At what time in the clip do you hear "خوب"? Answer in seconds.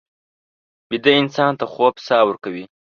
1.73-1.93